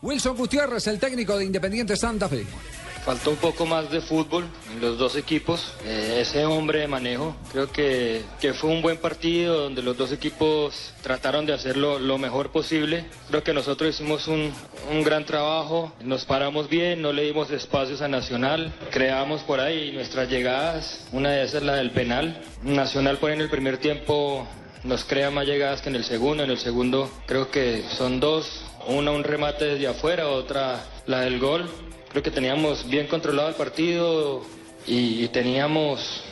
Wilson 0.00 0.36
Gutiérrez, 0.36 0.86
el 0.86 1.00
técnico 1.00 1.36
de 1.36 1.44
Independiente 1.44 1.96
Santa 1.96 2.28
Fe. 2.28 2.46
Faltó 3.04 3.30
un 3.30 3.36
poco 3.36 3.66
más 3.66 3.90
de 3.90 4.00
fútbol 4.00 4.44
en 4.72 4.80
los 4.80 4.98
dos 4.98 5.16
equipos. 5.16 5.72
Eh, 5.84 6.18
ese 6.20 6.44
hombre 6.44 6.80
de 6.80 6.88
manejo, 6.88 7.34
creo 7.50 7.72
que, 7.72 8.22
que, 8.40 8.52
fue 8.52 8.70
un 8.70 8.82
buen 8.82 8.98
partido 8.98 9.62
donde 9.62 9.82
los 9.82 9.96
dos 9.96 10.12
equipos 10.12 10.92
trataron 11.02 11.46
de 11.46 11.54
hacerlo 11.54 11.98
lo 11.98 12.18
mejor 12.18 12.50
posible. 12.50 13.06
Creo 13.28 13.42
que 13.42 13.52
nosotros 13.52 13.94
hicimos 13.94 14.28
un, 14.28 14.52
un 14.92 15.02
gran 15.02 15.24
trabajo, 15.24 15.92
nos 16.04 16.24
paramos 16.26 16.68
bien, 16.68 17.02
no 17.02 17.12
le 17.12 17.22
dimos 17.22 17.50
espacios 17.50 18.02
a 18.02 18.08
Nacional, 18.08 18.72
creamos 18.90 19.42
por 19.42 19.58
ahí 19.58 19.90
nuestras 19.92 20.28
llegadas, 20.28 21.06
una 21.10 21.30
de 21.30 21.42
esas 21.42 21.62
es 21.62 21.66
la 21.66 21.74
del 21.74 21.90
penal. 21.90 22.40
Nacional 22.62 23.18
por 23.18 23.30
en 23.30 23.40
el 23.40 23.48
primer 23.48 23.78
tiempo 23.78 24.46
nos 24.84 25.04
crea 25.04 25.30
más 25.30 25.46
llegadas 25.46 25.80
que 25.80 25.88
en 25.88 25.96
el 25.96 26.04
segundo, 26.04 26.44
en 26.44 26.50
el 26.50 26.58
segundo 26.58 27.10
creo 27.26 27.50
que 27.50 27.84
son 27.96 28.20
dos, 28.20 28.64
una 28.88 29.10
un 29.10 29.22
remate 29.22 29.64
desde 29.64 29.86
afuera, 29.86 30.28
otra 30.28 30.80
la 31.06 31.20
del 31.20 31.38
gol. 31.38 31.68
Creo 32.10 32.22
que 32.22 32.30
teníamos 32.30 32.88
bien 32.88 33.06
controlado 33.06 33.50
el 33.50 33.54
partido 33.54 34.42
y, 34.86 35.24
y 35.24 35.28
teníamos 35.28 36.22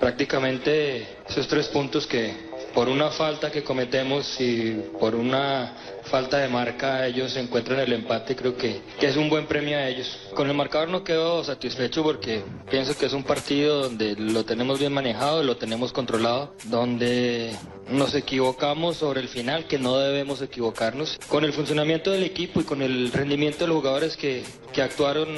prácticamente 0.00 1.06
esos 1.28 1.46
tres 1.48 1.68
puntos 1.68 2.06
que 2.06 2.49
por 2.74 2.88
una 2.88 3.10
falta 3.10 3.50
que 3.50 3.62
cometemos 3.62 4.40
y 4.40 4.72
por 4.98 5.14
una 5.14 5.74
falta 6.04 6.38
de 6.38 6.48
marca 6.48 7.06
ellos 7.06 7.36
encuentran 7.36 7.80
el 7.80 7.92
empate 7.92 8.34
creo 8.34 8.56
que, 8.56 8.80
que, 8.98 9.06
es 9.06 9.16
un 9.16 9.28
buen 9.28 9.46
premio 9.46 9.76
a 9.76 9.88
ellos. 9.88 10.18
Con 10.34 10.48
el 10.48 10.54
marcador 10.54 10.88
no 10.88 11.04
quedo 11.04 11.44
satisfecho 11.44 12.02
porque 12.02 12.42
pienso 12.70 12.96
que 12.96 13.06
es 13.06 13.12
un 13.12 13.24
partido 13.24 13.84
donde 13.84 14.16
lo 14.16 14.44
tenemos 14.44 14.78
bien 14.78 14.92
manejado, 14.92 15.42
lo 15.42 15.56
tenemos 15.56 15.92
controlado, 15.92 16.54
donde 16.64 17.54
nos 17.90 18.14
equivocamos 18.14 18.98
sobre 18.98 19.20
el 19.20 19.28
final, 19.28 19.66
que 19.66 19.78
no 19.78 19.98
debemos 19.98 20.40
equivocarnos. 20.42 21.18
Con 21.28 21.44
el 21.44 21.52
funcionamiento 21.52 22.10
del 22.10 22.22
equipo 22.22 22.60
y 22.60 22.64
con 22.64 22.82
el 22.82 23.12
rendimiento 23.12 23.60
de 23.60 23.68
los 23.68 23.78
jugadores 23.78 24.16
que, 24.16 24.44
que 24.72 24.82
actuaron, 24.82 25.28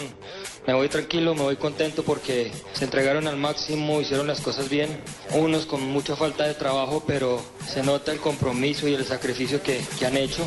me 0.67 0.75
voy 0.75 0.89
tranquilo, 0.89 1.35
me 1.35 1.43
voy 1.43 1.57
contento 1.57 2.03
porque 2.03 2.53
se 2.73 2.85
entregaron 2.85 3.27
al 3.27 3.37
máximo, 3.37 4.01
hicieron 4.01 4.27
las 4.27 4.41
cosas 4.41 4.69
bien, 4.69 5.01
unos 5.35 5.67
con 5.67 5.83
mucha 5.83 6.15
falta 6.15 6.47
de 6.47 6.55
trabajo, 6.55 7.03
pero 7.07 7.22
se 7.67 7.83
nota 7.83 8.13
el 8.13 8.19
compromiso 8.19 8.87
y 8.89 8.95
el 8.95 9.05
sacrificio 9.05 9.63
que, 9.63 9.81
que 9.99 10.07
han 10.07 10.17
hecho. 10.17 10.43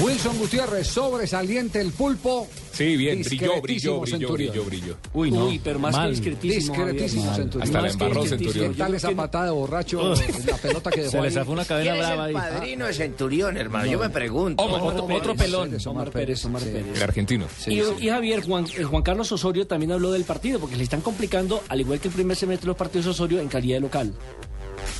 Wilson 0.00 0.38
Gutiérrez, 0.38 0.86
sobresaliente 0.86 1.78
el 1.80 1.92
pulpo. 1.92 2.48
Sí, 2.72 2.96
bien, 2.96 3.20
brilló, 3.22 3.60
brilló, 3.60 4.00
brilló, 4.00 4.32
brilló, 4.32 4.64
brilló. 4.64 4.96
Uy, 5.12 5.30
no. 5.30 5.46
Uy, 5.48 5.60
pero 5.62 5.78
más 5.78 5.94
Mal. 5.94 6.06
que 6.08 6.10
discretísimo. 6.30 6.74
Discretísimo 6.74 7.22
Javier. 7.24 7.36
Centurión. 7.36 7.62
Hasta 7.62 7.80
la 7.82 7.90
embarró. 7.90 8.26
Centurión. 8.26 8.72
¿Qué 8.72 8.78
tal 8.78 8.94
esa 8.94 9.10
patada 9.10 9.44
de 9.46 9.50
borracho? 9.50 10.14
la 10.46 10.56
pelota 10.56 10.90
que 10.90 11.00
dejó 11.02 11.10
Se 11.10 11.20
le 11.20 11.30
zafó 11.30 11.52
una 11.52 11.64
cadena 11.66 11.92
¿Quién 11.92 12.02
es 12.02 12.08
brava 12.08 12.30
el 12.30 12.36
ahí. 12.36 12.42
padrino 12.42 12.86
de 12.86 12.94
Centurión, 12.94 13.56
hermano? 13.58 13.90
Yo 13.90 13.98
me 13.98 14.08
pregunto. 14.08 14.62
Otro, 14.64 15.34
pelón. 15.36 15.76
Omar 15.84 16.10
Pérez. 16.10 16.42
Omar 16.46 16.62
sí. 16.62 16.70
Pérez. 16.70 16.96
El 16.96 17.02
argentino. 17.02 17.46
y, 17.66 17.80
y 17.80 18.08
Javier, 18.08 18.40
Juan, 18.42 18.64
eh, 18.78 18.84
Juan 18.84 19.02
Carlos 19.02 19.30
Osorio 19.32 19.66
también 19.66 19.92
habló 19.92 20.12
del 20.12 20.24
partido, 20.24 20.58
porque 20.58 20.76
le 20.76 20.84
están 20.84 21.02
complicando, 21.02 21.62
al 21.68 21.80
igual 21.80 22.00
que 22.00 22.08
el 22.08 22.14
primer 22.14 22.38
semestre, 22.38 22.66
los 22.68 22.76
partidos 22.76 23.08
Osorio 23.08 23.40
en 23.40 23.48
calidad 23.48 23.76
de 23.76 23.80
local. 23.80 24.14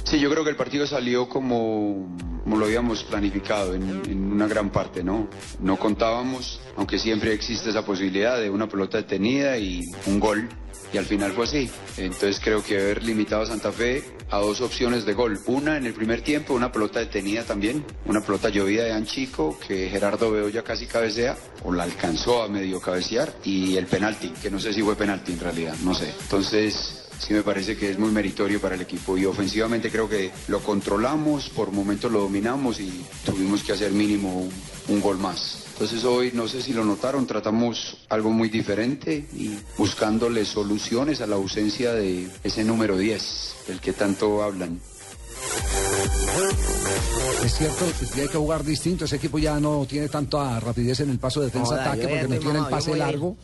Sí, 0.04 0.18
yo 0.18 0.30
creo 0.30 0.44
que 0.44 0.50
el 0.50 0.56
partido 0.56 0.86
salió 0.86 1.28
como, 1.28 2.08
como 2.42 2.56
lo 2.56 2.64
habíamos 2.66 3.04
planificado 3.04 3.74
en, 3.74 4.32
una 4.32 4.46
gran 4.46 4.70
parte, 4.70 5.04
¿no? 5.04 5.28
No 5.60 5.78
contábamos, 5.78 6.60
aunque 6.76 6.98
siempre 6.98 7.32
existe 7.32 7.70
esa 7.70 7.84
posibilidad 7.84 8.40
de 8.40 8.50
una 8.50 8.68
pelota 8.68 8.98
detenida 8.98 9.58
y 9.58 9.82
un 10.06 10.18
gol, 10.18 10.48
y 10.92 10.98
al 10.98 11.04
final 11.04 11.32
fue 11.32 11.44
así. 11.44 11.70
Entonces 11.96 12.40
creo 12.42 12.62
que 12.62 12.80
haber 12.80 13.04
limitado 13.04 13.42
a 13.42 13.46
Santa 13.46 13.70
Fe 13.70 14.02
a 14.30 14.38
dos 14.38 14.60
opciones 14.60 15.04
de 15.04 15.12
gol. 15.14 15.38
Una 15.46 15.76
en 15.76 15.86
el 15.86 15.92
primer 15.92 16.22
tiempo, 16.22 16.54
una 16.54 16.72
pelota 16.72 17.00
detenida 17.00 17.44
también, 17.44 17.84
una 18.06 18.20
pelota 18.20 18.48
llovida 18.48 18.84
de 18.84 18.92
Anchico 18.92 19.58
que 19.66 19.88
Gerardo 19.88 20.30
Bedoya 20.30 20.62
casi 20.62 20.86
cabecea, 20.86 21.36
o 21.64 21.72
la 21.72 21.84
alcanzó 21.84 22.42
a 22.42 22.48
medio 22.48 22.80
cabecear, 22.80 23.32
y 23.44 23.76
el 23.76 23.86
penalti, 23.86 24.30
que 24.30 24.50
no 24.50 24.58
sé 24.58 24.72
si 24.72 24.82
fue 24.82 24.96
penalti 24.96 25.32
en 25.32 25.40
realidad, 25.40 25.74
no 25.84 25.94
sé. 25.94 26.12
Entonces 26.22 26.99
sí 27.20 27.34
me 27.34 27.42
parece 27.42 27.76
que 27.76 27.91
es 27.91 27.98
muy 27.98 28.10
meritorio 28.10 28.60
para 28.60 28.75
el 28.75 28.81
equipo 28.81 29.16
y 29.16 29.26
ofensivamente 29.26 29.91
creo 29.91 30.08
que 30.08 30.31
lo 30.48 30.60
controlamos, 30.60 31.50
por 31.50 31.70
momentos 31.70 32.10
lo 32.10 32.20
dominamos 32.20 32.81
y 32.81 33.04
tuvimos 33.25 33.62
que 33.62 33.72
hacer 33.72 33.92
mínimo 33.92 34.48
un, 34.88 35.00
gol 35.00 35.19
más. 35.19 35.66
Entonces 35.72 36.04
hoy, 36.04 36.32
no 36.34 36.48
sé 36.48 36.62
si 36.62 36.72
lo 36.72 36.84
notaron, 36.84 37.26
tratamos 37.26 37.98
algo 38.09 38.30
muy 38.30 38.48
diferente 38.48 39.26
y 39.34 39.59
buscándole 39.78 40.44
soluciones 40.44 41.20
a 41.20 41.26
la 41.26 41.36
ausencia 41.36 41.92
de 41.92 42.28
ese 42.42 42.64
número 42.64 42.97
10, 42.97 43.54
del 43.69 43.80
que 43.80 43.92
tanto 43.92 44.42
hablan. 44.42 44.80
Es 47.44 47.54
cierto 47.54 47.84
que 48.14 48.20
hay 48.22 48.28
que 48.28 48.36
jugar 48.36 48.64
distinto. 48.64 49.04
Ese 49.06 49.16
equipo 49.16 49.38
ya 49.38 49.58
no 49.58 49.86
tiene 49.88 50.08
tanta 50.08 50.60
rapidez 50.60 51.00
en 51.00 51.10
el 51.10 51.18
paso 51.18 51.40
de 51.40 51.46
defensa-ataque 51.46 52.06
porque 52.08 52.28
no 52.28 52.38
tiene 52.38 52.58
el 52.58 52.66
pase 52.66 52.96
largo. 52.96 53.36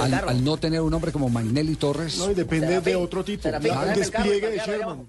Al, 0.00 0.14
al 0.14 0.44
no 0.44 0.56
tener 0.56 0.80
un 0.80 0.92
hombre 0.92 1.12
como 1.12 1.28
Magnelli 1.28 1.76
Torres. 1.76 2.18
No, 2.18 2.30
y 2.30 2.34
depende 2.34 2.80
de 2.80 2.96
otro 2.96 3.24
tipo. 3.24 3.48
Miguel 3.48 3.94
despliegue 3.94 4.50
de 4.50 4.58
Sherman. 4.58 5.08